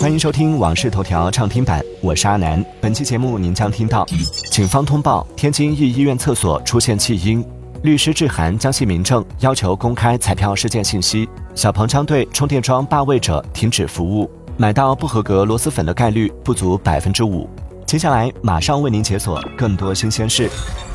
[0.00, 2.64] 欢迎收听《往事头条》畅听版，我是阿南。
[2.80, 4.06] 本期节目您将听到：
[4.50, 7.44] 警方通报天津一医院厕所出现弃婴，
[7.82, 17.46] 律师致函江西民政要求公开彩票事件信息；小鹏将对充电桩霸位者停止服务，买到不合格螺蛳粉的概率不足百分之五。
[17.84, 20.48] 接下来马上为您解锁更多新鲜事。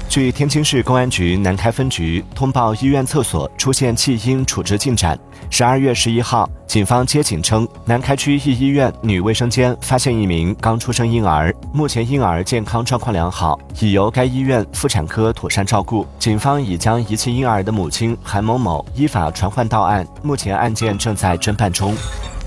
[0.08, 5.20] 据天津市公安局南开分局通报，医院厕所出现弃婴处置进展。
[5.50, 16.08] 十二月十一号，警方接警称，南开区一医院女卫生间发现一名刚出生婴儿，目前婴儿健康状况良好，已由该医院妇产科妥善照顾。
[16.18, 21.94] 警方已将遗弃婴儿的母亲韩某某依法传唤到案，目前案件正在侦办中。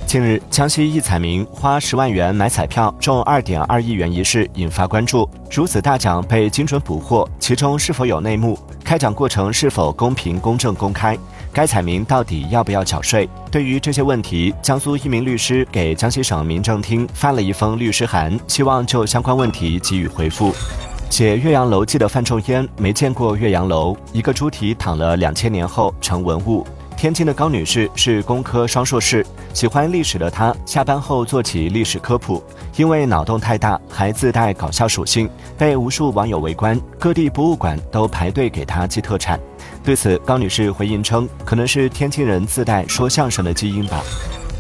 [0.09, 5.29] 近日，江西一彩民花十万元买彩票中二点二亿元一事引发关注。
[5.51, 8.59] 如此大奖被精准捕获，其中是否有内幕？
[8.83, 11.15] 开奖过程是否公平、公正、公开？
[11.53, 13.29] 该彩民到底要不要缴税？
[13.51, 20.55] 对于这些问题，江苏一名律师给江西省民政厅发了一封律师函，希望就相关问题给予回复。
[21.11, 26.67] 写《岳阳楼记》的范仲淹没见过岳阳楼，一个猪蹄躺了两千年后成文物。
[26.99, 32.43] 天津的高女士是工科双硕士，喜欢历史的她下班后做起历史科普，
[32.75, 39.39] 因为脑洞太大，还自带搞笑属性，被无数网友围观，各地博物馆都排队给她寄特产。
[39.85, 44.03] 对此，高女士回应称，可能是天津人自带说相声的基因吧。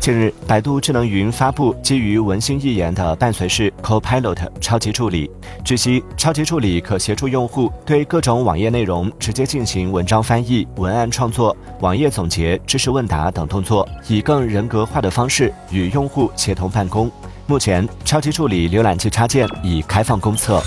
[0.08, 5.30] 近日，百度智能云发布基于文心一言的伴随式 Copilot 超级助理。
[5.62, 17.12] 据悉，超级助理可协助用户对各种网页内容直接进行文章翻译、文案创作、网页总结、知识问答等动作，以更人格化的方式与用户协同办公。
[17.46, 20.62] 目前，超级助理浏览器插件已开放公测。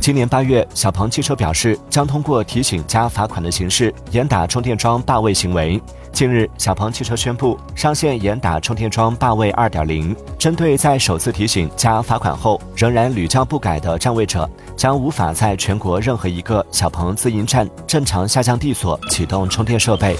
[0.00, 5.78] 今年八月，小鹏汽车表示将通过提醒加罚款的形式严打充电桩霸位行为。
[6.10, 20.16] 近日，小鹏汽车宣布上线严打充电桩霸位二点零，针对在首次提醒加罚款后仍然屡教不改的占位者，将无法在全国任何一个小鹏自营站正常下降地锁启动充电设备。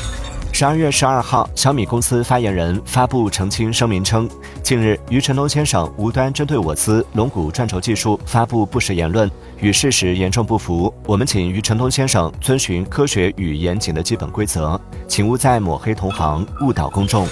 [0.53, 4.29] 十二月十二号，小米公司发言人发布澄清声明称，
[4.63, 10.93] 近日余承东先生无端针对我司龙骨转轴技术发布不实言论，与事实严重不符。
[11.07, 14.79] 我们请余承东先生遵循科学与严谨的基本规则，
[15.09, 17.27] 请勿再抹黑同行，误导公众。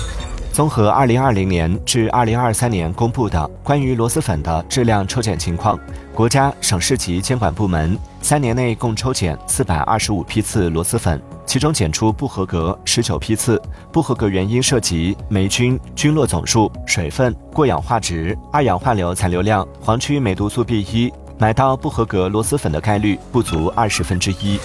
[0.59, 5.79] 综合二零二零年至二零二三年公布的关于螺蛳粉的质量抽检情况，
[6.13, 11.23] 国家、省市级监管部门三年内共抽检四百二十五批次螺蛳粉。
[11.47, 24.59] 其中检出不合格十九批次，不合格原因涉及霉菌、菌落总数、水分、过氧化值、二氧化硫残留量、黄曲霉毒素 B 一，买到不合格螺蛳粉的概率不足二十分之一。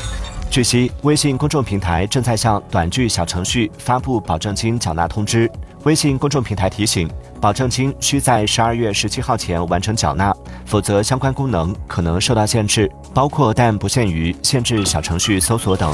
[0.50, 5.50] 据悉，微信公众平台正在向短剧小程序发布保证金缴纳通知。
[5.83, 7.09] 微信公众平台提醒，
[7.41, 10.33] 保证金需在十二月十七号前完成缴纳，
[10.66, 15.94] 否则相关功能可能受到限制，包括但不限于限制小程序搜索等。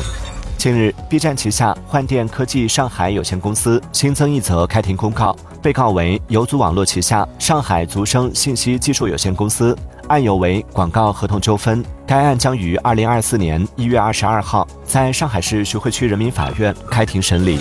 [0.58, 9.76] 近日，B 站旗下幻电科技上海有限公司新增一则开庭公告，被告为游族网络旗下上海族生信息技术有限公司，
[10.08, 11.84] 案由为广告合同纠纷。
[12.06, 17.60] 该案将于二零二四年一月二十二号在上海市徐汇区人民法院开庭审理。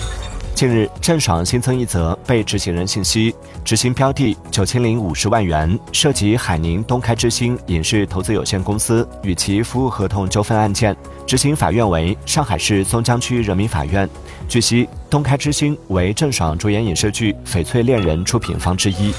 [0.58, 3.32] 近日，郑爽新增一则被执行人信息，
[3.64, 14.10] 执行标的九千零五十万元，涉及海宁东开之星影视投资有限公司与其服务合同纠纷案件，执行法院为上海市松江区人民法院。
[14.48, 19.14] 据悉，东开之星为郑爽主演影视剧《翡翠恋人》出品方之一。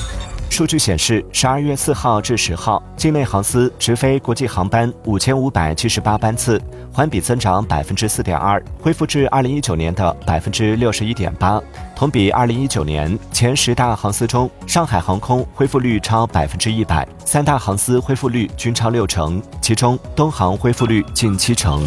[0.49, 6.61] 数据显示，十二月四号至十号，境内航司直飞国际航班五千五百七十八班次，
[6.91, 11.61] 环比增长百分之四点二，恢复至二零一九年的百分之六十一点八。
[11.95, 21.81] 同比二零一九年前十大航司中，上海航空恢复率超百分之一百，三大航司恢复率均超六成，其中东航恢复率近七成。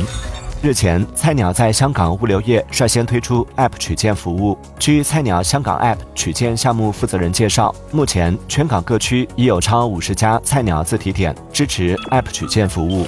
[0.62, 4.56] 日前，菜鸟在香港物流业率先推出 App 取件服务。
[4.78, 13.04] 据菜鸟香港 App 取件项目负责人介绍，目前全港各区已有超五十家菜鸟自提点支持 App 取件服务。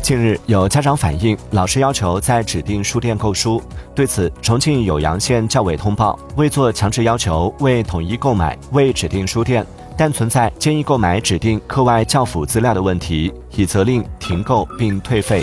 [0.00, 3.60] 近日，有家长反映，老师要求在指定书店购书。
[3.96, 9.66] 对此，重庆酉阳县教委通报，未做强制要求，未统一购买，未指定书店，
[9.96, 15.42] 但存在建议购买指定课外教辅资料的问题，已责令停购并退费。